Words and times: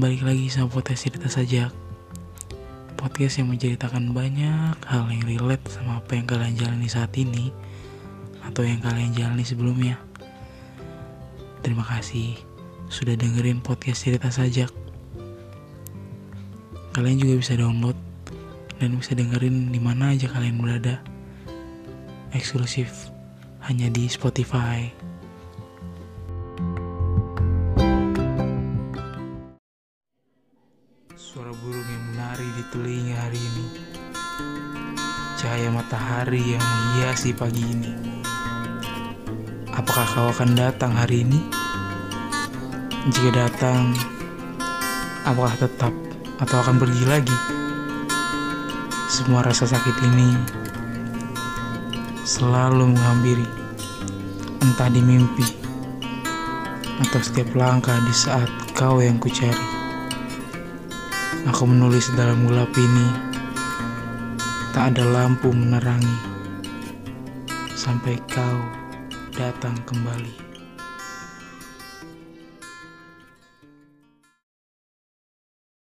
Balik 0.00 0.24
lagi 0.24 0.48
sama 0.48 0.72
podcast 0.72 1.04
cerita 1.04 1.28
saja 1.28 1.68
Podcast 2.96 3.36
yang 3.36 3.52
menceritakan 3.52 4.16
banyak 4.16 4.78
hal 4.88 5.04
yang 5.12 5.20
relate 5.28 5.60
sama 5.68 6.00
apa 6.00 6.16
yang 6.16 6.24
kalian 6.24 6.56
jalani 6.56 6.88
saat 6.88 7.12
ini 7.18 7.52
Atau 8.40 8.64
yang 8.64 8.80
kalian 8.80 9.12
jalani 9.12 9.44
sebelumnya. 9.44 10.00
Terima 11.60 11.84
kasih 11.84 12.38
sudah 12.88 13.18
dengerin 13.18 13.60
podcast 13.60 14.08
cerita 14.08 14.32
sajak. 14.32 14.72
Kalian 16.96 17.20
juga 17.20 17.34
bisa 17.36 17.58
download 17.60 17.98
dan 18.80 18.96
bisa 18.96 19.12
dengerin 19.12 19.68
di 19.68 19.80
mana 19.82 20.16
aja 20.16 20.32
kalian 20.32 20.56
berada. 20.56 21.02
Eksklusif 22.32 23.12
hanya 23.66 23.92
di 23.92 24.08
Spotify. 24.08 25.09
Suara 31.18 31.50
burung 31.50 31.82
yang 31.90 32.04
menari 32.14 32.46
di 32.54 32.62
telinga 32.70 33.18
hari 33.18 33.42
ini 33.42 33.66
Cahaya 35.34 35.66
matahari 35.74 36.54
yang 36.54 36.62
menghiasi 36.62 37.34
pagi 37.34 37.66
ini 37.66 37.90
Apakah 39.74 40.06
kau 40.14 40.30
akan 40.30 40.54
datang 40.54 40.94
hari 40.94 41.26
ini? 41.26 41.42
Jika 43.10 43.42
datang, 43.42 43.90
apakah 45.26 45.58
tetap 45.58 45.90
atau 46.38 46.56
akan 46.62 46.78
pergi 46.78 47.04
lagi? 47.10 47.38
Semua 49.10 49.42
rasa 49.42 49.66
sakit 49.66 49.96
ini 50.14 50.38
selalu 52.22 52.94
menghampiri 52.94 53.48
Entah 54.62 54.86
di 54.86 55.02
mimpi 55.02 55.58
Atau 57.02 57.18
setiap 57.18 57.50
langkah 57.58 57.98
di 57.98 58.14
saat 58.14 58.46
kau 58.78 59.02
yang 59.02 59.18
kucari 59.18 59.79
Aku 61.50 61.66
menulis 61.66 62.06
dalam 62.14 62.46
gelap 62.46 62.70
ini. 62.78 63.10
Tak 64.70 64.94
ada 64.94 65.02
lampu 65.02 65.50
menerangi. 65.50 66.18
Sampai 67.74 68.22
kau 68.30 68.62
datang 69.34 69.74
kembali 69.82 70.49